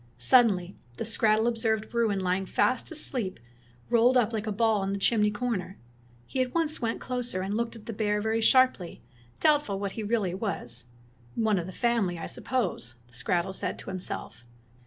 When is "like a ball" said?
4.33-4.81